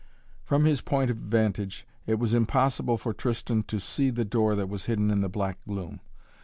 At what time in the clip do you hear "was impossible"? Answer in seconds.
2.17-2.97